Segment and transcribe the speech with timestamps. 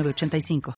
[0.00, 0.74] 85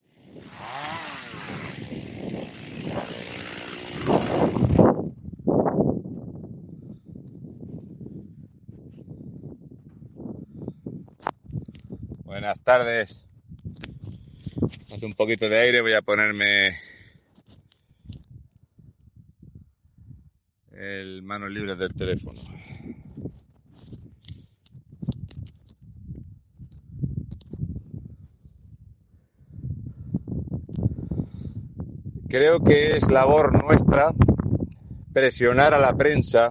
[12.25, 13.25] Buenas tardes.
[14.93, 16.77] Hace un poquito de aire, voy a ponerme
[20.73, 22.41] el manos libres del teléfono.
[32.35, 34.13] Creo que es labor nuestra
[35.13, 36.51] presionar a la prensa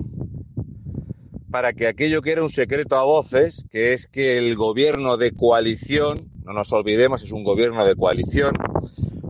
[1.52, 5.34] para que aquello que era un secreto a voces, que es que el gobierno de
[5.34, 8.54] coalición, no nos olvidemos, es un gobierno de coalición,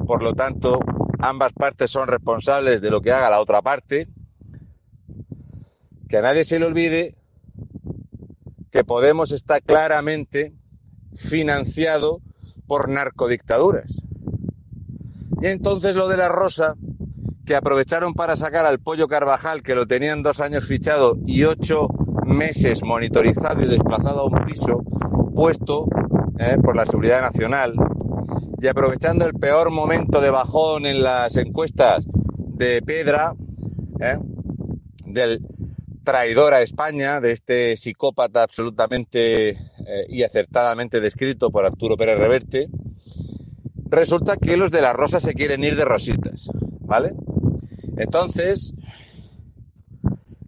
[0.05, 0.77] por lo tanto,
[1.17, 4.07] ambas partes son responsables de lo que haga la otra parte,
[6.07, 7.15] que a nadie se le olvide
[8.69, 10.53] que Podemos está claramente
[11.15, 12.21] financiado
[12.67, 14.02] por narcodictaduras.
[15.43, 16.77] Y entonces lo de la Rosa,
[17.45, 21.89] que aprovecharon para sacar al pollo Carvajal, que lo tenían dos años fichado y ocho
[22.25, 24.81] meses monitorizado y desplazado a un piso
[25.35, 25.89] puesto
[26.39, 27.73] eh, por la Seguridad Nacional,
[28.61, 32.05] y aprovechando el peor momento de bajón en las encuestas
[32.37, 33.35] de Pedra,
[33.99, 34.19] eh,
[35.05, 35.45] del
[36.05, 39.57] traidor a España, de este psicópata absolutamente eh,
[40.07, 42.69] y acertadamente descrito por Arturo Pérez Reverte,
[43.93, 46.47] resulta que los de la rosa se quieren ir de rositas,
[46.81, 47.13] ¿vale?
[47.97, 48.73] Entonces,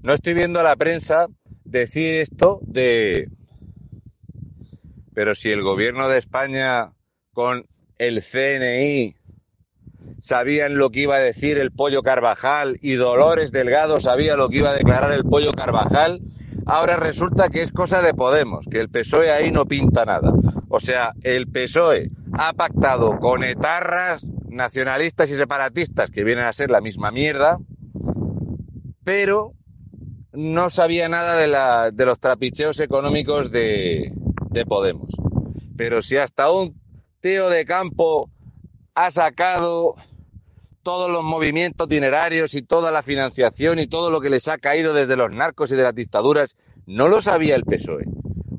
[0.02, 1.28] no estoy viendo a la prensa
[1.64, 3.30] decir esto de...
[5.14, 6.94] Pero si el gobierno de España
[7.34, 7.66] con
[7.98, 9.16] el CNI
[10.20, 14.58] sabían lo que iba a decir el pollo Carvajal y Dolores Delgado sabía lo que
[14.58, 16.22] iba a declarar el pollo Carvajal,
[16.66, 20.32] ahora resulta que es cosa de Podemos, que el PSOE ahí no pinta nada.
[20.68, 26.70] O sea, el PSOE ha pactado con etarras nacionalistas y separatistas, que vienen a ser
[26.70, 27.60] la misma mierda,
[29.04, 29.54] pero
[30.34, 34.14] no sabía nada de, la, de los trapicheos económicos de,
[34.52, 35.10] de Podemos.
[35.78, 36.80] Pero si hasta un
[37.22, 38.30] tío de campo
[38.96, 39.96] ha sacado
[40.84, 44.94] todos los movimientos dinerarios y toda la financiación y todo lo que les ha caído
[44.94, 48.06] desde los narcos y de las dictaduras, no lo sabía el PSOE.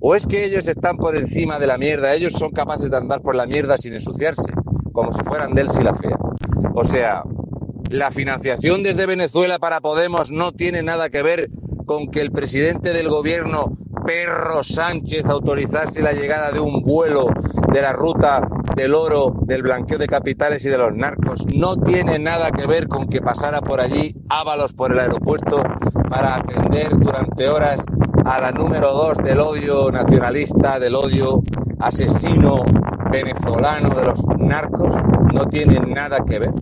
[0.08, 2.14] ¿O es que ellos están por encima de la mierda?
[2.14, 4.52] Ellos son capaces de andar por la mierda sin ensuciarse,
[4.92, 6.16] como si fueran Delsi la fea.
[6.76, 7.24] O sea,
[7.90, 11.50] la financiación desde Venezuela para Podemos no tiene nada que ver
[11.86, 17.26] con que el presidente del gobierno, Perro Sánchez, autorizase la llegada de un vuelo
[17.72, 21.44] de la ruta del oro, del blanqueo de capitales y de los narcos.
[21.52, 25.64] No tiene nada que ver con que pasara por allí Ábalos por el aeropuerto
[26.08, 27.80] para atender durante horas
[28.26, 31.44] a la número dos del odio nacionalista, del odio
[31.78, 32.64] asesino
[33.12, 34.92] venezolano de los narcos,
[35.32, 36.52] no tiene nada que ver.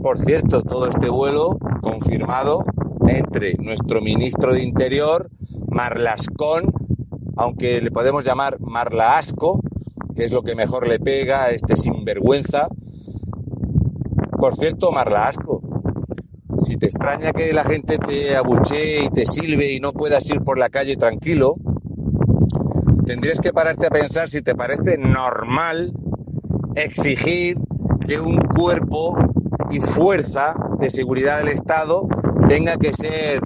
[0.00, 2.64] Por cierto, todo este vuelo confirmado
[3.08, 5.28] entre nuestro ministro de Interior,
[5.68, 6.72] Marlascón,
[7.36, 9.60] aunque le podemos llamar Marlaasco,
[10.14, 12.68] que es lo que mejor le pega a este sinvergüenza.
[14.38, 15.55] Por cierto, Marlaasco,
[16.66, 20.40] si te extraña que la gente te abuchee y te silbe y no puedas ir
[20.42, 21.54] por la calle tranquilo,
[23.04, 25.92] tendrías que pararte a pensar si te parece normal
[26.74, 27.56] exigir
[28.04, 29.16] que un cuerpo
[29.70, 32.08] y fuerza de seguridad del Estado
[32.48, 33.40] tenga que ser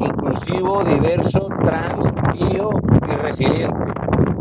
[0.00, 2.70] inclusivo, diverso, trans, bio
[3.08, 3.84] y resiliente.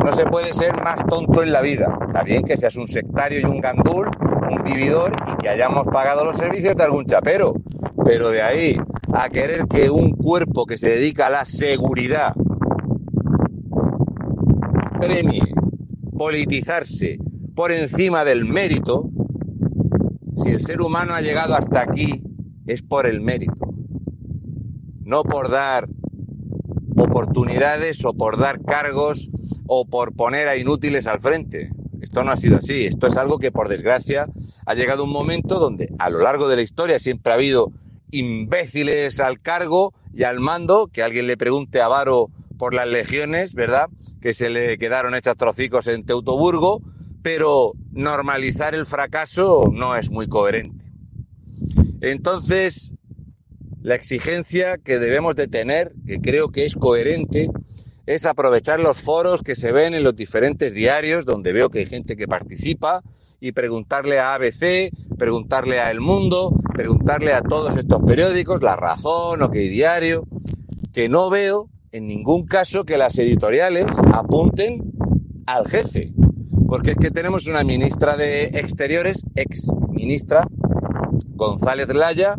[0.03, 1.99] No se puede ser más tonto en la vida.
[2.07, 4.09] Está bien que seas un sectario y un gandul,
[4.53, 7.53] un vividor y que hayamos pagado los servicios de algún chapero.
[8.05, 8.77] Pero de ahí
[9.13, 12.33] a querer que un cuerpo que se dedica a la seguridad
[14.99, 15.41] premie
[16.17, 17.17] politizarse
[17.55, 19.09] por encima del mérito,
[20.37, 22.23] si el ser humano ha llegado hasta aquí
[22.65, 23.73] es por el mérito,
[25.01, 25.87] no por dar
[26.95, 29.29] oportunidades o por dar cargos
[29.67, 31.71] o por poner a inútiles al frente.
[32.01, 34.27] Esto no ha sido así, esto es algo que por desgracia
[34.65, 37.71] ha llegado un momento donde a lo largo de la historia siempre ha habido
[38.11, 43.53] imbéciles al cargo y al mando, que alguien le pregunte a Varo por las legiones,
[43.55, 43.87] ¿verdad?
[44.21, 46.81] Que se le quedaron hechos trocicos en Teutoburgo,
[47.23, 50.85] pero normalizar el fracaso no es muy coherente.
[52.01, 52.91] Entonces,
[53.81, 57.49] la exigencia que debemos de tener, que creo que es coherente,
[58.05, 61.85] es aprovechar los foros que se ven en los diferentes diarios, donde veo que hay
[61.85, 63.01] gente que participa,
[63.43, 69.41] y preguntarle a ABC, preguntarle a El Mundo, preguntarle a todos estos periódicos, La Razón,
[69.41, 70.25] o OK Diario,
[70.93, 74.93] que no veo en ningún caso que las editoriales apunten
[75.45, 76.13] al jefe.
[76.69, 80.47] Porque es que tenemos una ministra de Exteriores, ex ministra,
[81.35, 82.35] González Laya,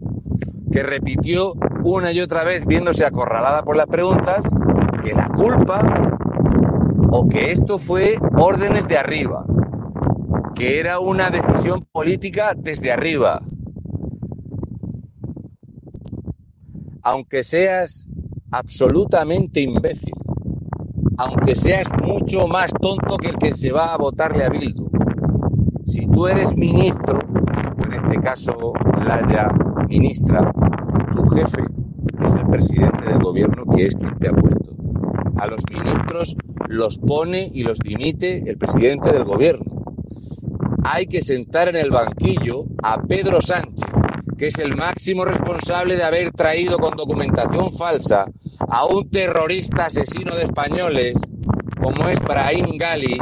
[0.73, 1.53] que repitió
[1.85, 4.43] una y otra vez, viéndose acorralada por las preguntas,
[5.05, 5.83] que la culpa
[7.11, 9.45] o que esto fue órdenes de arriba,
[10.55, 13.43] que era una decisión política desde arriba.
[17.03, 18.09] Aunque seas
[18.51, 20.15] absolutamente imbécil,
[21.19, 24.91] aunque seas mucho más tonto que el que se va a votarle a Bildu,
[25.85, 27.19] si tú eres ministro,
[27.85, 28.73] en este caso
[29.07, 29.49] Laya
[29.89, 30.53] ministra,
[31.15, 31.63] tu jefe
[32.25, 34.71] es el presidente del gobierno que es quien te ha puesto.
[35.37, 36.37] A los ministros
[36.69, 39.74] los pone y los dimite el presidente del gobierno.
[40.85, 43.89] Hay que sentar en el banquillo a Pedro Sánchez,
[44.37, 48.27] que es el máximo responsable de haber traído con documentación falsa
[48.69, 51.15] a un terrorista asesino de españoles
[51.83, 53.19] como es Brahim Gali,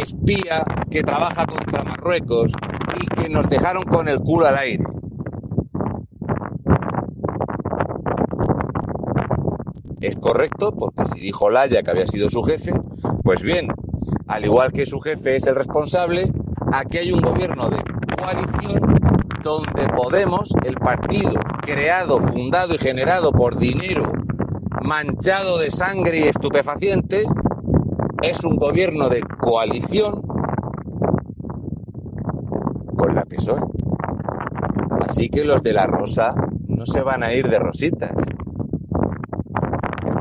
[0.00, 2.52] espía que trabaja contra Marruecos
[3.00, 4.84] y que nos dejaron con el culo al aire.
[10.00, 12.72] Es correcto porque si dijo Laya que había sido su jefe,
[13.22, 13.68] pues bien,
[14.26, 16.30] al igual que su jefe es el responsable,
[16.72, 17.82] aquí hay un gobierno de
[18.16, 18.80] coalición
[19.42, 24.10] donde Podemos, el partido creado, fundado y generado por dinero
[24.82, 27.26] manchado de sangre y estupefacientes,
[28.22, 30.22] es un gobierno de coalición
[32.96, 33.60] con la PSOE.
[35.08, 36.34] Así que los de la Rosa
[36.68, 38.12] no se van a ir de rositas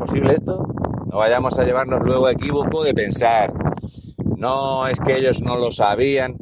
[0.06, 0.66] posible esto?
[1.12, 3.53] No vayamos a llevarnos luego equívoco de pensar,
[4.44, 6.36] no, es que ellos no lo sabían.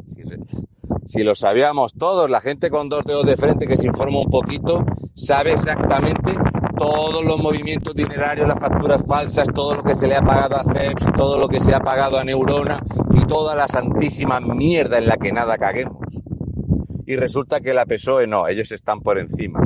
[1.06, 4.30] Si, lo sabíamos todos, la gente con dos dedos de frente que se informa un
[4.31, 4.83] poquito,
[5.13, 6.33] sabe exactamente
[6.80, 10.63] todos los movimientos dinerarios, las facturas falsas, todo lo que se le ha pagado a
[10.63, 12.83] CEPS, todo lo que se ha pagado a Neurona
[13.13, 16.00] y toda la santísima mierda en la que nada caguemos.
[17.06, 19.59] Y resulta que la PSOE no, ellos están por encima.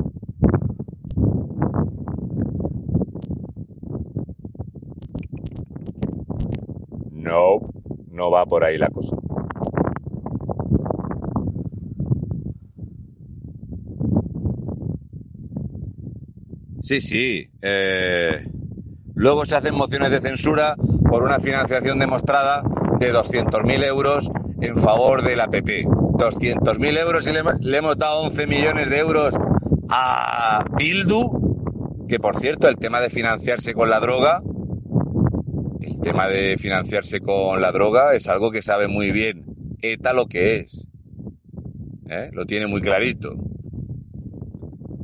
[7.11, 7.59] No,
[8.15, 9.15] no va por ahí la cosa.
[16.83, 17.49] Sí, sí.
[17.61, 18.47] Eh,
[19.15, 20.75] luego se hacen mociones de censura
[21.09, 22.61] por una financiación demostrada
[22.99, 24.29] de 200.000 euros
[24.61, 25.85] en favor de la PP.
[25.85, 29.33] 200.000 euros y le, le, hemos dado 11 millones de euros
[29.89, 34.41] a Bildu, que por cierto el tema de financiarse con la droga
[35.85, 39.45] el tema de financiarse con la droga es algo que sabe muy bien
[39.81, 40.87] ETA lo que es.
[42.09, 42.29] ¿eh?
[42.33, 43.35] Lo tiene muy clarito.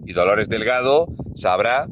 [0.06, 1.88] Y Dolores Delgado sabrá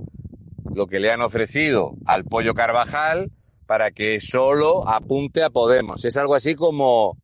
[0.74, 3.32] lo que le han ofrecido al pollo Carvajal
[3.68, 6.04] para que solo apunte a Podemos.
[6.04, 7.18] Es algo así como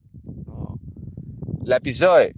[1.63, 2.35] la PSOE.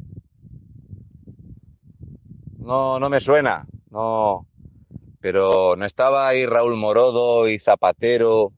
[2.60, 3.68] No, no me suena.
[3.90, 4.48] No.
[5.20, 8.54] Pero no estaba ahí Raúl Morodo y Zapatero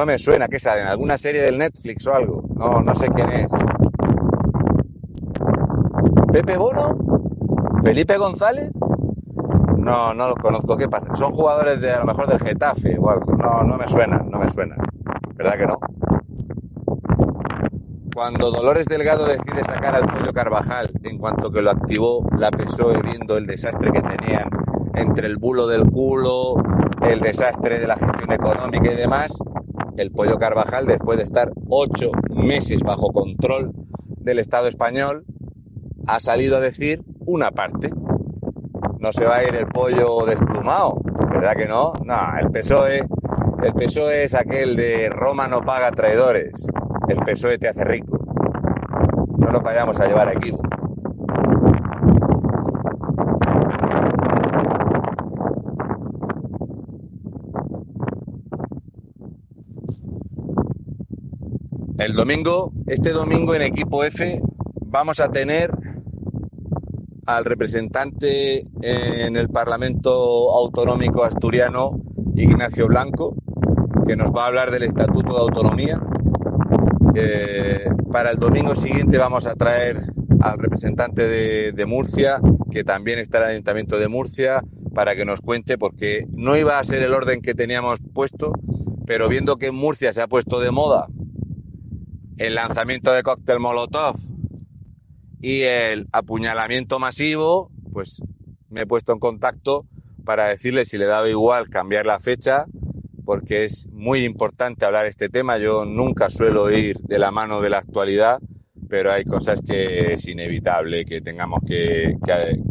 [0.00, 2.42] No me suena que sale en alguna serie del Netflix o algo.
[2.56, 3.52] No, no sé quién es.
[6.32, 6.96] ¿Pepe Bono?
[7.84, 8.70] ¿Felipe González?
[9.76, 10.78] No, no los conozco.
[10.78, 11.14] ¿Qué pasa?
[11.16, 13.34] ¿Son jugadores de a lo mejor del Getafe o algo?
[13.34, 14.74] No, no me suena, no me suena.
[15.34, 15.78] ¿Verdad que no?
[18.14, 23.02] Cuando Dolores Delgado decide sacar al pollo Carvajal, en cuanto que lo activó la PSOE
[23.02, 24.48] viendo el desastre que tenían
[24.94, 26.54] entre el bulo del culo,
[27.02, 29.36] el desastre de la gestión económica y demás,
[30.00, 33.72] el pollo Carvajal, después de estar ocho meses bajo control
[34.16, 35.24] del Estado español,
[36.06, 37.90] ha salido a decir una parte.
[38.98, 40.96] No se va a ir el pollo desplumado,
[41.30, 41.92] ¿verdad que no?
[42.04, 43.06] No, el PSOE,
[43.62, 46.52] el PSOE es aquel de Roma no paga traidores.
[47.08, 48.18] El PSOE te hace rico.
[49.36, 50.54] No nos vayamos a llevar aquí.
[62.00, 64.40] El domingo, este domingo en equipo F,
[64.86, 65.70] vamos a tener
[67.26, 70.10] al representante en el Parlamento
[70.50, 72.00] Autonómico Asturiano,
[72.36, 73.36] Ignacio Blanco,
[74.06, 76.00] que nos va a hablar del Estatuto de Autonomía.
[78.10, 80.02] Para el domingo siguiente vamos a traer
[80.40, 82.40] al representante de, de Murcia,
[82.70, 84.62] que también está en el Ayuntamiento de Murcia,
[84.94, 88.52] para que nos cuente, porque no iba a ser el orden que teníamos puesto,
[89.04, 91.06] pero viendo que en Murcia se ha puesto de moda
[92.40, 94.16] el lanzamiento de cóctel Molotov
[95.42, 98.22] y el apuñalamiento masivo, pues
[98.70, 99.84] me he puesto en contacto
[100.24, 102.64] para decirle si le daba igual cambiar la fecha,
[103.26, 105.58] porque es muy importante hablar este tema.
[105.58, 108.38] Yo nunca suelo ir de la mano de la actualidad,
[108.88, 112.62] pero hay cosas que es inevitable que tengamos que, que,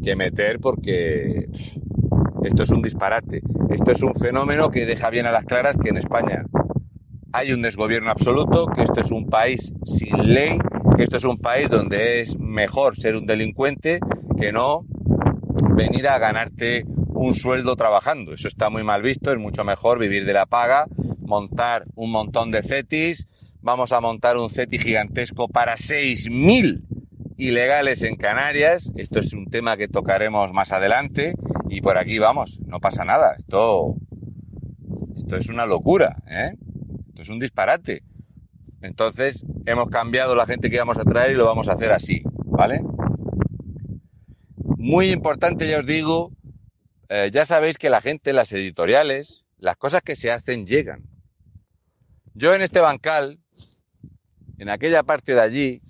[0.00, 1.48] que meter porque
[2.44, 3.42] esto es un disparate.
[3.70, 6.44] Esto es un fenómeno que deja bien a las claras que en España
[7.38, 10.58] hay un desgobierno absoluto, que esto es un país sin ley,
[10.96, 14.00] que esto es un país donde es mejor ser un delincuente
[14.36, 14.84] que no
[15.76, 18.32] venir a ganarte un sueldo trabajando.
[18.34, 20.86] Eso está muy mal visto, es mucho mejor vivir de la paga,
[21.20, 23.28] montar un montón de CETIs,
[23.60, 26.82] vamos a montar un CETI gigantesco para 6.000
[27.36, 31.34] ilegales en Canarias, esto es un tema que tocaremos más adelante
[31.70, 33.94] y por aquí vamos, no pasa nada, esto,
[35.16, 36.56] esto es una locura, ¿eh?
[37.18, 38.02] Es un disparate.
[38.80, 42.22] Entonces hemos cambiado la gente que íbamos a traer y lo vamos a hacer así,
[42.44, 42.80] ¿vale?
[44.76, 46.30] Muy importante, ya os digo,
[47.08, 51.02] eh, ya sabéis que la gente, las editoriales, las cosas que se hacen llegan.
[52.34, 53.40] Yo en este bancal,
[54.58, 55.82] en aquella parte de allí,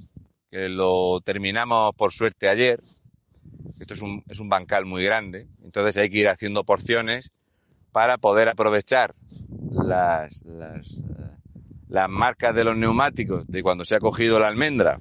[0.51, 2.83] que lo terminamos por suerte ayer,
[3.79, 7.33] esto es un, es un bancal muy grande, entonces hay que ir haciendo porciones
[7.93, 9.15] para poder aprovechar
[9.73, 11.03] las, las,
[11.89, 15.01] las marcas de los neumáticos de cuando se ha cogido la almendra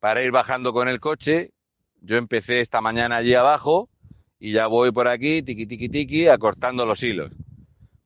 [0.00, 1.52] para ir bajando con el coche.
[2.00, 3.88] Yo empecé esta mañana allí abajo
[4.38, 7.30] y ya voy por aquí, tiqui, tiqui, tiqui, acortando los hilos.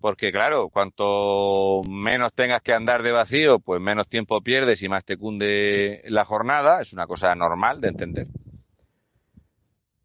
[0.00, 5.04] Porque claro, cuanto menos tengas que andar de vacío, pues menos tiempo pierdes y más
[5.04, 6.82] te cunde la jornada.
[6.82, 8.26] Es una cosa normal de entender.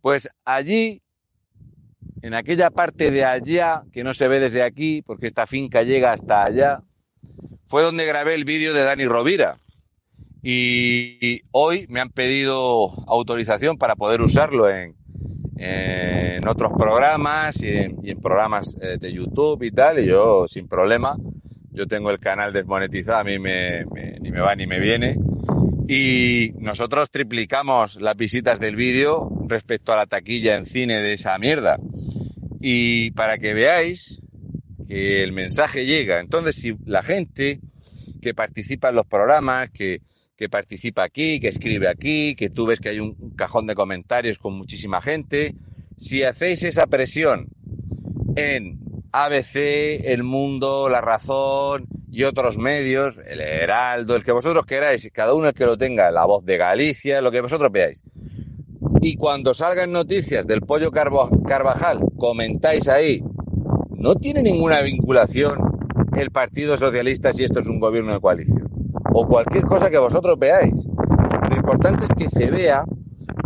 [0.02, 1.02] Pues allí,
[2.22, 6.14] en aquella parte de allá, que no se ve desde aquí, porque esta finca llega
[6.14, 6.82] hasta allá,
[7.68, 9.58] fue donde grabé el vídeo de Dani Rovira.
[10.42, 14.96] Y hoy me han pedido autorización para poder usarlo en,
[15.58, 21.18] en otros programas y en, programas eh, de YouTube y tal, y yo sin problema,
[21.72, 25.18] yo tengo el canal desmonetizado, a mí ni me va ni me viene,
[25.91, 31.36] y nosotros triplicamos las visitas del vídeo respecto a la taquilla en cine de esa
[31.39, 31.79] mierda.
[32.62, 34.22] Y para que veáis
[34.88, 37.60] que el mensaje llega, entonces si la gente
[38.22, 40.03] que participa en los programas, que,
[40.38, 44.38] que participa aquí, que escribe aquí, que tú ves que hay un cajón de comentarios
[44.38, 45.55] con muchísima gente.
[45.98, 47.48] Si hacéis esa presión
[48.36, 48.77] en
[49.12, 49.55] ABC,
[50.03, 55.48] El Mundo, La Razón y otros medios, El Heraldo, el que vosotros queráis, cada uno
[55.48, 58.04] el que lo tenga, La Voz de Galicia, lo que vosotros veáis.
[59.01, 63.24] Y cuando salgan noticias del pollo Carvajal, comentáis ahí,
[63.92, 65.58] no tiene ninguna vinculación
[66.18, 68.70] el Partido Socialista si esto es un gobierno de coalición
[69.13, 70.86] o cualquier cosa que vosotros veáis.
[71.50, 72.84] Lo importante es que se vea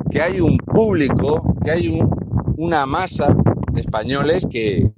[0.10, 2.10] que hay un público, que hay un,
[2.58, 3.36] una masa
[3.72, 4.91] de españoles que,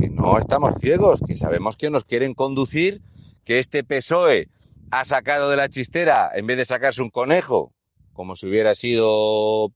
[0.00, 3.02] que no estamos ciegos, que sabemos que nos quieren conducir,
[3.44, 4.48] que este PSOE
[4.90, 7.74] ha sacado de la chistera, en vez de sacarse un conejo,
[8.14, 9.72] como si hubiera sido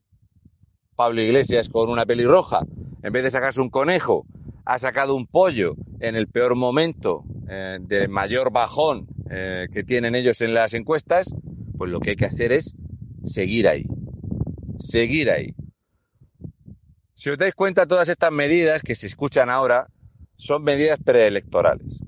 [0.95, 2.61] Pablo Iglesias con una pelirroja,
[3.03, 4.25] en vez de sacarse un conejo,
[4.65, 10.15] ha sacado un pollo en el peor momento eh, de mayor bajón eh, que tienen
[10.15, 11.27] ellos en las encuestas,
[11.77, 12.75] pues lo que hay que hacer es
[13.25, 13.85] seguir ahí.
[14.79, 15.53] Seguir ahí.
[17.13, 19.87] Si os dais cuenta, todas estas medidas que se escuchan ahora
[20.37, 21.99] son medidas preelectorales.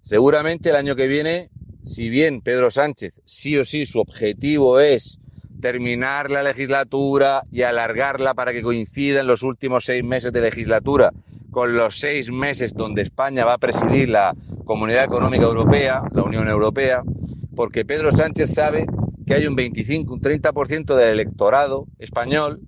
[0.00, 1.50] Seguramente el año que viene,
[1.82, 5.18] si bien Pedro Sánchez sí o sí su objetivo es
[5.60, 11.12] terminar la legislatura y alargarla para que coincidan los últimos seis meses de legislatura
[11.52, 16.48] con los seis meses donde España va a presidir la Comunidad Económica Europea, la Unión
[16.48, 17.02] Europea,
[17.54, 18.86] porque Pedro Sánchez sabe
[19.26, 22.60] que hay un 25, un 30% del electorado español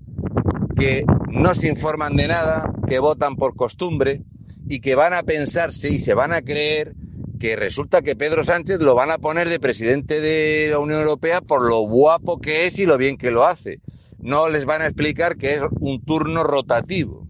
[0.76, 4.22] que no se informan de nada, que votan por costumbre
[4.68, 6.94] y que van a pensarse y se van a creer
[7.38, 11.40] que resulta que Pedro Sánchez lo van a poner de presidente de la Unión Europea
[11.40, 13.80] por lo guapo que es y lo bien que lo hace.
[14.18, 17.26] No les van a explicar que es un turno rotativo.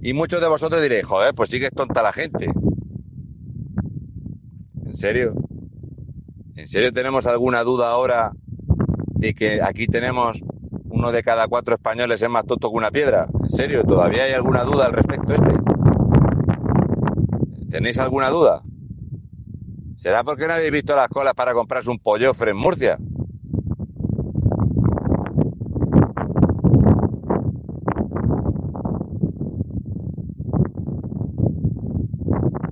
[0.00, 2.46] Y muchos de vosotros diréis, joder, pues sí que es tonta la gente.
[4.86, 5.34] ¿En serio?
[6.54, 8.32] ¿En serio tenemos alguna duda ahora
[9.08, 10.42] de que aquí tenemos
[10.88, 13.26] uno de cada cuatro españoles es más tonto que una piedra.
[13.42, 13.84] ¿En serio?
[13.84, 15.69] ¿Todavía hay alguna duda al respecto este?
[17.70, 18.62] ¿Tenéis alguna duda?
[20.02, 22.98] ¿Será porque no habéis visto las colas para comprarse un pollofre en Murcia?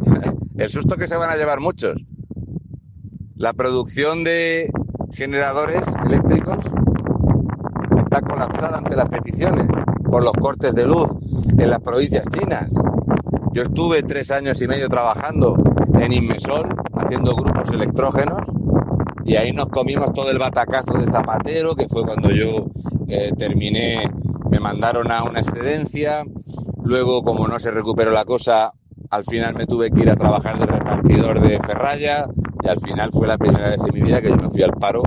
[0.57, 2.05] El susto que se van a llevar muchos.
[3.37, 4.69] La producción de
[5.13, 6.59] generadores eléctricos
[8.01, 9.69] está colapsada ante las peticiones
[10.11, 11.17] por los cortes de luz
[11.57, 12.75] en las provincias chinas.
[13.53, 15.57] Yo estuve tres años y medio trabajando
[15.99, 18.47] en Inmesol haciendo grupos electrógenos
[19.25, 22.67] y ahí nos comimos todo el batacazo de Zapatero, que fue cuando yo
[23.09, 24.11] eh, terminé,
[24.51, 26.25] me mandaron a una excedencia,
[26.83, 28.73] luego como no se recuperó la cosa,
[29.11, 32.27] al final me tuve que ir a trabajar de repartidor de Ferraya
[32.63, 34.73] y al final fue la primera vez en mi vida que yo me fui al
[34.73, 35.03] paro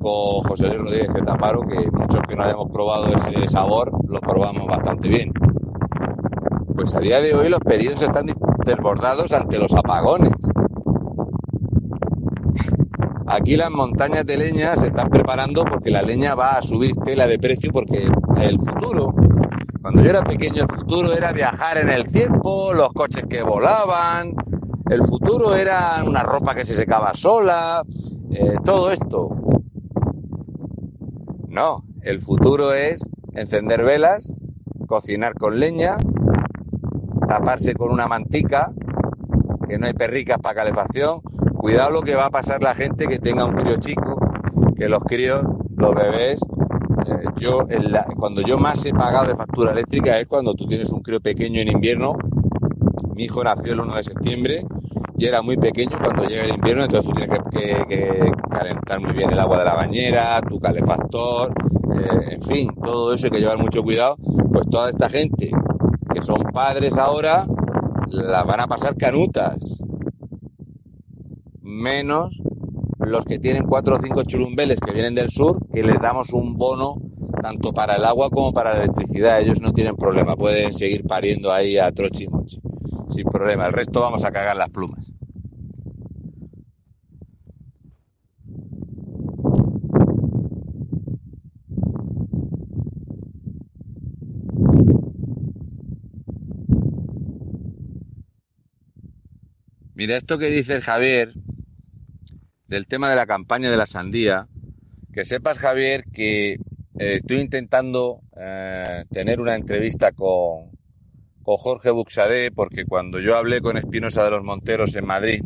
[0.00, 4.66] con José Luis Rodríguez Taparo, que muchos que no hayamos probado ese sabor lo probamos
[4.66, 5.32] bastante bien.
[6.78, 8.26] Pues a día de hoy los pedidos están
[8.64, 10.30] desbordados ante los apagones.
[13.26, 17.26] Aquí las montañas de leña se están preparando porque la leña va a subir tela
[17.26, 18.08] de precio porque
[18.40, 19.12] el futuro,
[19.82, 24.36] cuando yo era pequeño, el futuro era viajar en el tiempo, los coches que volaban,
[24.88, 27.82] el futuro era una ropa que se secaba sola,
[28.30, 29.30] eh, todo esto.
[31.48, 33.00] No, el futuro es
[33.32, 34.38] encender velas,
[34.86, 35.98] cocinar con leña,
[37.28, 38.72] taparse con una mantica,
[39.68, 41.20] que no hay perricas para calefacción,
[41.58, 44.16] Cuidado lo que va a pasar la gente que tenga un crío chico,
[44.76, 45.42] que los críos,
[45.76, 46.40] los bebés,
[47.04, 47.66] eh, yo
[48.16, 51.60] cuando yo más he pagado de factura eléctrica es cuando tú tienes un crío pequeño
[51.60, 52.16] en invierno.
[53.16, 54.66] Mi hijo nació el 1 de septiembre
[55.16, 59.30] y era muy pequeño cuando llega el invierno, entonces tú tienes que, calentar muy bien
[59.30, 61.52] el agua de la bañera, tu calefactor,
[61.92, 64.16] eh, en fin, todo eso hay que llevar mucho cuidado.
[64.52, 65.50] Pues toda esta gente
[66.12, 67.46] que son padres ahora,
[68.08, 69.78] las van a pasar canutas
[71.62, 72.40] menos
[73.00, 76.56] los que tienen cuatro o cinco churumbeles que vienen del sur, que les damos un
[76.56, 76.96] bono
[77.40, 79.40] tanto para el agua como para la electricidad.
[79.40, 82.60] Ellos no tienen problema, pueden seguir pariendo ahí a trochi mochi,
[83.08, 83.66] sin problema.
[83.66, 85.12] El resto vamos a cagar las plumas.
[99.98, 101.32] Mira, esto que dice el Javier,
[102.68, 104.46] del tema de la campaña de la sandía,
[105.12, 110.70] que sepas, Javier, que eh, estoy intentando eh, tener una entrevista con,
[111.42, 115.42] con Jorge Buxadé, porque cuando yo hablé con Espinosa de los Monteros en Madrid,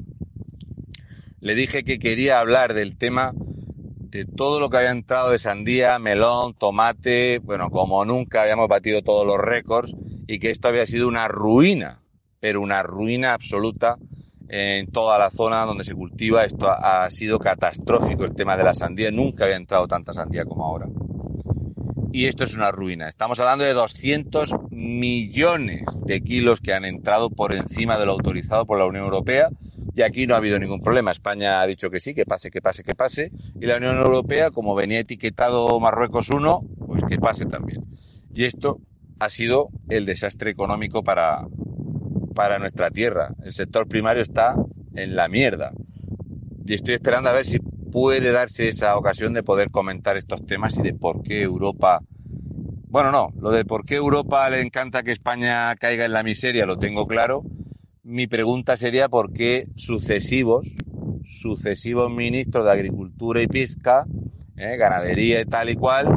[1.40, 5.98] le dije que quería hablar del tema de todo lo que había entrado de sandía,
[5.98, 9.94] melón, tomate, bueno, como nunca habíamos batido todos los récords
[10.26, 12.02] y que esto había sido una ruina,
[12.38, 13.96] pero una ruina absoluta
[14.52, 16.44] en toda la zona donde se cultiva.
[16.44, 19.10] Esto ha, sido catastrófico el tema de la sandía.
[19.10, 20.86] Nunca había entrado tanta sandía como ahora.
[22.12, 23.08] Y esto es una ruina.
[23.08, 28.66] Estamos hablando de 200 millones de kilos que han entrado por encima de lo autorizado
[28.66, 29.48] por la Unión Europea.
[29.94, 31.12] Y aquí no ha habido ningún problema.
[31.12, 33.32] España ha dicho que sí, que pase, que pase, que pase.
[33.58, 37.86] Y la Unión Europea, como venía etiquetado Marruecos 1, pues que pase también.
[38.34, 38.80] Y esto
[39.18, 41.46] ha sido el desastre económico para,
[42.32, 43.34] para nuestra tierra.
[43.42, 44.54] El sector primario está
[44.94, 45.72] en la mierda.
[46.66, 50.76] Y estoy esperando a ver si puede darse esa ocasión de poder comentar estos temas
[50.78, 52.00] y de por qué Europa...
[52.88, 56.66] Bueno, no, lo de por qué Europa le encanta que España caiga en la miseria
[56.66, 57.42] lo tengo claro.
[58.02, 60.68] Mi pregunta sería por qué sucesivos,
[61.24, 64.06] sucesivos ministros de Agricultura y Pesca,
[64.56, 66.08] eh, Ganadería y tal y cual,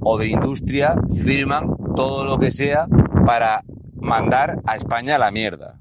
[0.00, 2.86] o de Industria, firman todo lo que sea
[3.24, 3.62] para
[4.02, 5.78] mandar a España a la mierda.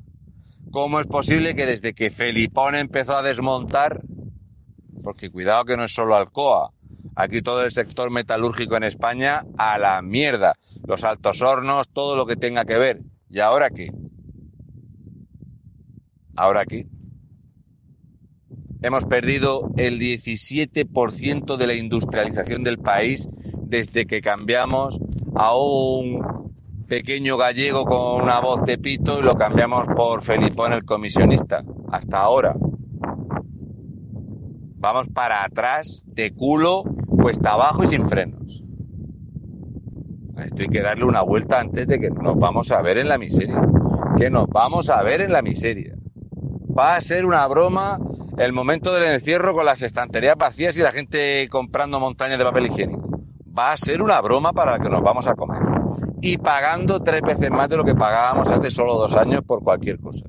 [0.72, 4.02] ¿Cómo es posible que desde que Felipón empezó a desmontar,
[5.04, 6.72] porque cuidado que no es solo Alcoa,
[7.16, 10.56] aquí todo el sector metalúrgico en España a la mierda,
[10.88, 13.02] los altos hornos, todo lo que tenga que ver.
[13.30, 13.92] ¿Y ahora qué?
[16.36, 16.88] ¿Ahora qué?
[18.82, 23.28] Hemos perdido el 17% de la industrialización del país
[23.64, 25.00] desde que cambiamos
[25.36, 26.41] a un
[26.92, 31.64] pequeño gallego con una voz de pito y lo cambiamos por Felipón el comisionista.
[31.90, 32.54] Hasta ahora.
[34.76, 38.62] Vamos para atrás, de culo, cuesta abajo y sin frenos.
[40.38, 43.18] Esto hay que darle una vuelta antes de que nos vamos a ver en la
[43.18, 43.62] miseria.
[44.18, 45.96] Que nos vamos a ver en la miseria.
[46.78, 48.00] Va a ser una broma
[48.38, 52.66] el momento del encierro con las estanterías vacías y la gente comprando montañas de papel
[52.66, 53.24] higiénico.
[53.58, 55.61] Va a ser una broma para la que nos vamos a comer.
[56.22, 60.00] Y pagando tres veces más de lo que pagábamos hace solo dos años por cualquier
[60.00, 60.24] cosa.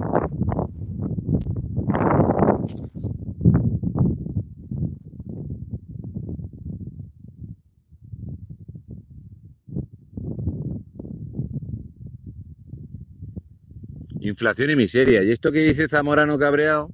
[14.20, 15.22] Inflación y miseria.
[15.22, 16.90] ¿Y esto que dice Zamorano Cabreado?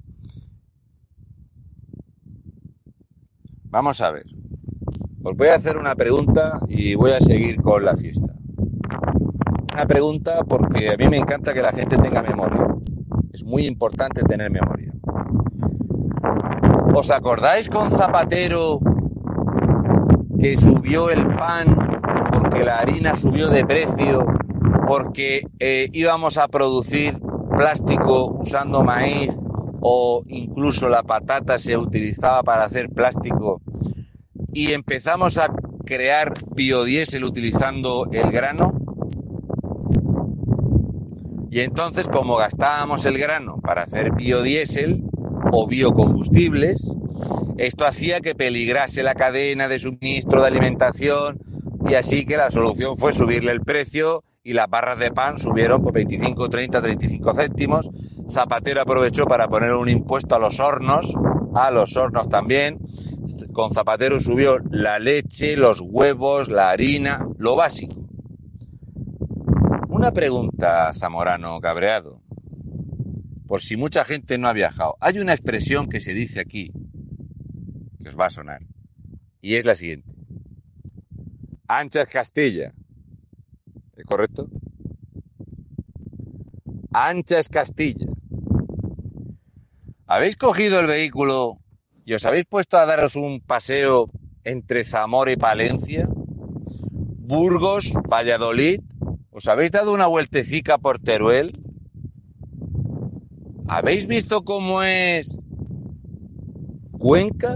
[3.65, 4.25] Vamos a ver.
[5.21, 8.38] Os voy a hacer una pregunta y voy a seguir con la fiesta.
[9.79, 12.67] Una pregunta porque a mí me encanta que la gente tenga memoria.
[13.31, 14.91] Es muy importante tener memoria.
[16.93, 18.81] ¿Os acordáis con Zapatero
[20.37, 21.77] que subió el pan
[22.33, 24.25] porque la harina subió de precio,
[24.85, 27.17] porque eh, íbamos a producir
[27.55, 29.31] plástico usando maíz
[29.79, 33.61] o incluso la patata se utilizaba para hacer plástico
[34.51, 35.47] y empezamos a
[35.85, 38.78] crear biodiesel utilizando el grano.
[41.51, 45.03] Y entonces, como gastábamos el grano para hacer biodiesel
[45.51, 46.91] o biocombustibles,
[47.57, 51.39] esto hacía que peligrase la cadena de suministro de alimentación
[51.89, 55.81] y así que la solución fue subirle el precio y las barras de pan subieron
[55.81, 57.89] por 25, 30, 35 céntimos.
[58.31, 61.13] Zapatero aprovechó para poner un impuesto a los hornos,
[61.55, 62.79] a los hornos también.
[63.51, 68.08] Con Zapatero subió la leche, los huevos, la harina, lo básico.
[69.99, 72.21] Una pregunta, Zamorano Cabreado,
[73.47, 74.95] por si mucha gente no ha viajado.
[75.01, 76.71] Hay una expresión que se dice aquí,
[78.01, 78.61] que os va a sonar,
[79.41, 80.09] y es la siguiente.
[81.67, 82.71] Ancha es Castilla.
[83.97, 84.47] ¿Es correcto?
[86.93, 88.07] Ancha es Castilla.
[90.07, 91.59] ¿Habéis cogido el vehículo
[92.05, 94.09] y os habéis puesto a daros un paseo
[94.45, 96.07] entre Zamora y Palencia?
[96.07, 98.79] Burgos, Valladolid,
[99.39, 101.57] ¿Os habéis dado una vueltecica por Teruel?
[103.69, 105.37] ¿Habéis visto cómo es
[106.91, 107.55] Cuenca?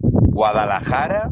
[0.00, 1.28] ¿Guadalajara?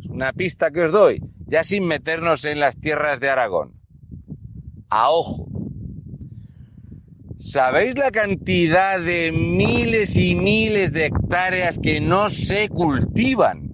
[0.00, 3.72] Es una pista que os doy, ya sin meternos en las tierras de Aragón.
[4.88, 5.48] A ojo.
[7.36, 13.65] ¿Sabéis la cantidad de miles y miles de hectáreas que no se cultivan?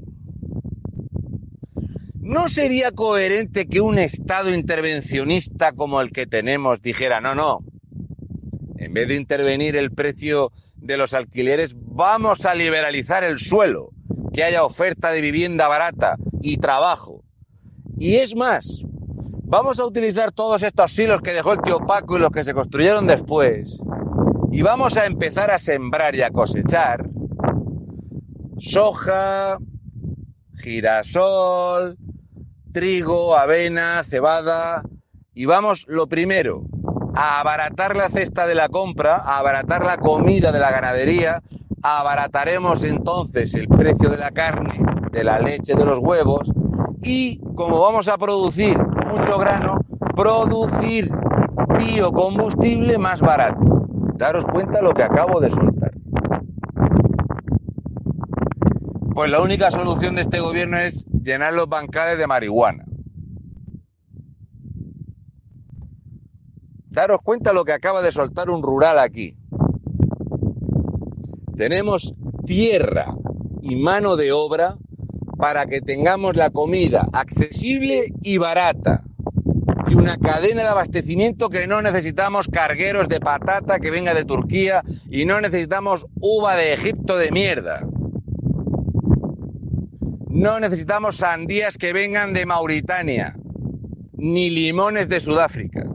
[2.32, 7.58] ¿No sería coherente que un Estado intervencionista como el que tenemos dijera, no, no,
[8.78, 13.90] en vez de intervenir el precio de los alquileres, vamos a liberalizar el suelo,
[14.32, 17.22] que haya oferta de vivienda barata y trabajo?
[17.98, 18.82] Y es más,
[19.44, 22.54] vamos a utilizar todos estos silos que dejó el tío Paco y los que se
[22.54, 23.78] construyeron después,
[24.50, 27.04] y vamos a empezar a sembrar y a cosechar
[28.56, 29.58] soja,
[30.56, 31.98] girasol,
[32.72, 34.82] trigo, avena, cebada
[35.34, 36.64] y vamos lo primero,
[37.14, 41.42] a abaratar la cesta de la compra, a abaratar la comida de la ganadería,
[41.82, 44.80] abarataremos entonces el precio de la carne,
[45.10, 46.50] de la leche, de los huevos
[47.02, 49.78] y como vamos a producir mucho grano,
[50.14, 51.10] producir
[51.78, 53.86] biocombustible más barato.
[54.14, 55.92] Daros cuenta lo que acabo de soltar.
[59.14, 62.84] Pues la única solución de este gobierno es llenar los bancales de marihuana.
[66.90, 69.36] Daros cuenta lo que acaba de soltar un rural aquí.
[71.56, 73.06] Tenemos tierra
[73.62, 74.76] y mano de obra
[75.38, 79.02] para que tengamos la comida accesible y barata.
[79.88, 84.82] Y una cadena de abastecimiento que no necesitamos cargueros de patata que venga de Turquía
[85.10, 87.86] y no necesitamos uva de Egipto de mierda.
[90.42, 93.36] No necesitamos sandías que vengan de Mauritania,
[94.14, 95.88] ni limones de Sudáfrica.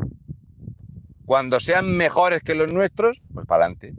[1.26, 3.94] Cuando sean mejores que los nuestros, pues para adelante.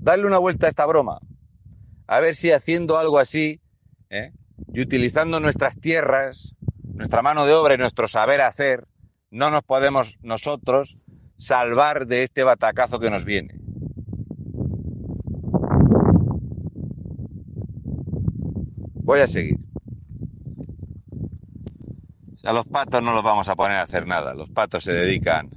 [0.00, 1.20] Darle una vuelta a esta broma.
[2.08, 3.60] A ver si haciendo algo así,
[4.10, 4.32] ¿eh?
[4.74, 6.56] y utilizando nuestras tierras,
[6.92, 8.88] nuestra mano de obra y nuestro saber hacer,
[9.30, 10.98] no nos podemos nosotros
[11.36, 13.65] salvar de este batacazo que nos viene.
[19.06, 19.56] Voy a seguir.
[22.42, 24.34] A los patos no los vamos a poner a hacer nada.
[24.34, 25.48] Los patos se dedican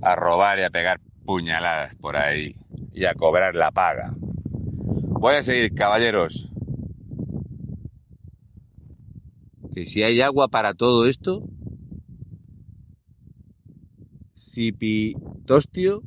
[0.00, 2.54] a robar y a pegar puñaladas por ahí
[2.92, 4.14] y a cobrar la paga.
[4.16, 6.52] Voy a seguir, caballeros.
[9.74, 11.42] Que si hay agua para todo esto,
[14.36, 16.04] cipitostio,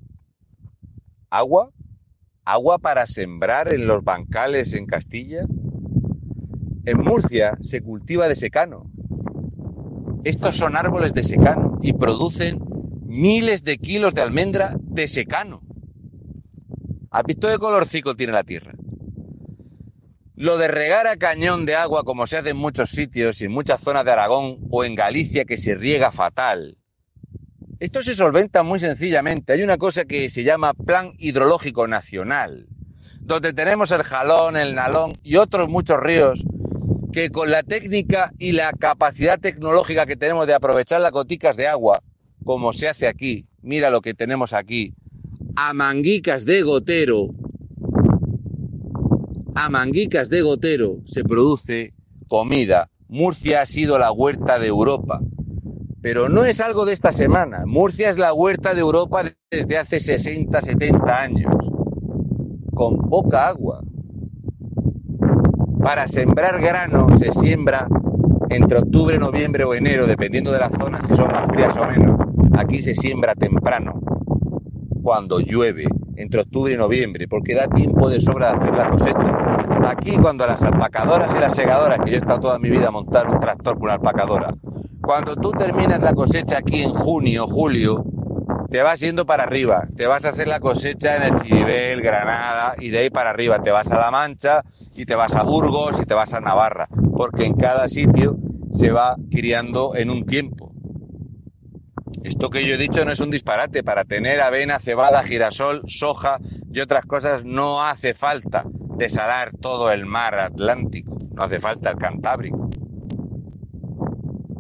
[1.29, 1.73] agua,
[2.45, 5.41] agua para sembrar en los bancales en Castilla.
[6.85, 8.91] En Murcia se cultiva de secano.
[10.23, 12.59] Estos son árboles de secano y producen
[13.05, 15.63] miles de kilos de almendra de secano.
[17.09, 18.73] ¿Has visto qué colorcico tiene la tierra?
[20.35, 23.51] Lo de regar a cañón de agua como se hace en muchos sitios y en
[23.51, 26.77] muchas zonas de Aragón o en Galicia que se riega fatal.
[27.79, 29.53] Esto se solventa muy sencillamente.
[29.53, 32.67] Hay una cosa que se llama Plan Hidrológico Nacional,
[33.21, 36.45] donde tenemos el Jalón, el Nalón y otros muchos ríos
[37.15, 41.65] que con la técnica y la capacidad tecnológica que tenemos de aprovechar las goticas de
[41.65, 42.03] agua,
[42.43, 44.93] como se hace aquí, mira lo que tenemos aquí,
[45.55, 47.29] a manguicas de gotero,
[49.55, 51.93] a manguicas de gotero se produce
[52.27, 52.89] comida.
[53.07, 55.21] Murcia ha sido la huerta de Europa.
[56.01, 57.65] Pero no es algo de esta semana.
[57.65, 61.55] Murcia es la huerta de Europa desde hace 60, 70 años.
[62.73, 63.81] Con poca agua.
[65.85, 67.87] Para sembrar grano se siembra
[68.49, 72.19] entre octubre, noviembre o enero, dependiendo de las zonas, si son más frías o menos.
[72.57, 73.93] Aquí se siembra temprano,
[75.03, 79.87] cuando llueve, entre octubre y noviembre, porque da tiempo de sobra de hacer la cosecha.
[79.87, 82.91] Aquí cuando las alpacadoras y las segadoras, que yo he estado toda mi vida a
[82.91, 84.55] montar un tractor con una alpacadora,
[85.03, 88.03] cuando tú terminas la cosecha aquí en junio, julio,
[88.75, 92.75] te vas yendo para arriba, te vas a hacer la cosecha en el Chiribel, Granada,
[92.77, 95.95] y de ahí para arriba te vas a La Mancha, y te vas a Burgos,
[96.01, 98.35] y te vas a Navarra, porque en cada sitio
[98.73, 100.73] se va criando en un tiempo.
[102.25, 103.81] Esto que yo he dicho no es un disparate.
[103.81, 108.65] Para tener avena, cebada, girasol, soja y otras cosas no hace falta
[108.97, 112.69] desalar todo el mar Atlántico, no hace falta el Cantábrico.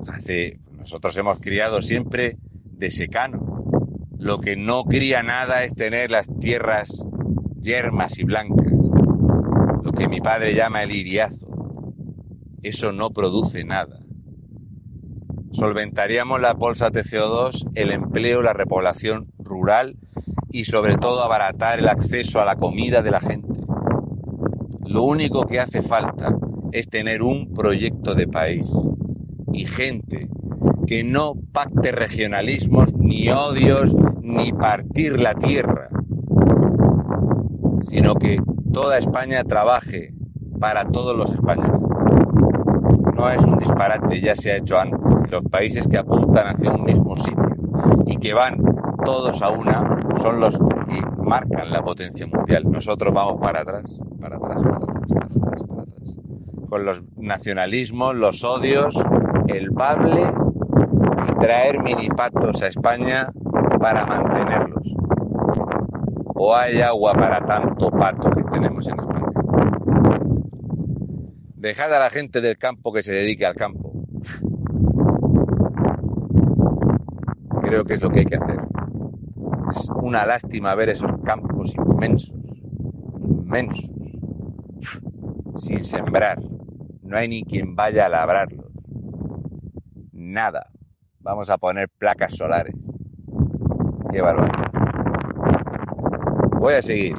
[0.07, 3.54] Hace, nosotros hemos criado siempre de secano.
[4.19, 7.03] Lo que no cría nada es tener las tierras
[7.59, 8.73] yermas y blancas,
[9.83, 11.47] lo que mi padre llama el iriazo.
[12.63, 14.05] Eso no produce nada
[15.55, 19.95] solventaríamos la bolsa de CO2, el empleo, la repoblación rural
[20.49, 23.53] y sobre todo abaratar el acceso a la comida de la gente.
[24.85, 26.35] Lo único que hace falta
[26.71, 28.69] es tener un proyecto de país
[29.53, 30.27] y gente
[30.87, 35.89] que no pacte regionalismos, ni odios, ni partir la tierra,
[37.81, 38.39] sino que
[38.71, 40.13] toda España trabaje
[40.59, 41.79] para todos los españoles.
[43.15, 44.99] No es un disparate, ya se ha hecho antes
[45.31, 47.55] los países que apuntan hacia un mismo sitio
[48.05, 48.57] y que van
[49.03, 52.63] todos a una son los que marcan la potencia mundial.
[52.69, 53.83] Nosotros vamos para atrás,
[54.19, 56.17] para atrás, para atrás, para atrás, para atrás.
[56.69, 58.95] Con los nacionalismos, los odios,
[59.47, 60.31] el bable
[61.39, 63.31] traer minipatos a España
[63.79, 64.95] para mantenerlos.
[66.35, 69.25] O hay agua para tanto pato que tenemos en España.
[71.55, 73.95] Dejad a la gente del campo que se dedique al campo
[77.65, 78.59] creo que es lo que hay que hacer.
[79.71, 82.33] Es una lástima ver esos campos inmensos,
[83.27, 83.91] inmensos,
[85.57, 86.39] sin sembrar.
[87.01, 88.71] No hay ni quien vaya a labrarlos.
[90.13, 90.67] Nada.
[91.25, 92.75] Vamos a poner placas solares.
[94.11, 94.71] Qué barbaridad.
[96.59, 97.15] Voy a seguir.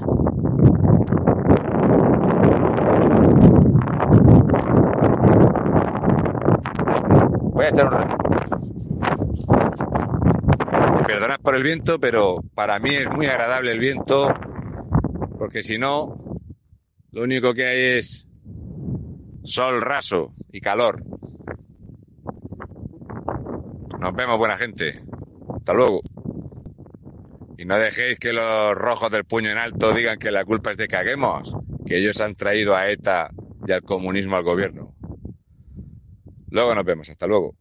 [7.51, 8.17] Voy a echar un rato.
[11.05, 14.33] Perdonad por el viento, pero para mí es muy agradable el viento,
[15.37, 16.17] porque si no,
[17.11, 18.29] lo único que hay es
[19.43, 21.03] sol raso y calor.
[24.07, 25.03] Nos vemos, buena gente.
[25.53, 26.01] Hasta luego.
[27.59, 30.77] Y no dejéis que los rojos del puño en alto digan que la culpa es
[30.77, 33.31] de Caguemos, que ellos han traído a ETA
[33.67, 34.95] y al comunismo al gobierno.
[36.51, 37.09] Luego nos vemos.
[37.09, 37.57] Hasta luego.